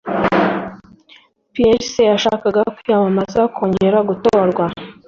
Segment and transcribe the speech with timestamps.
[1.51, 4.63] Pierce yashakaga kwiyamamariza kongera gutorwa.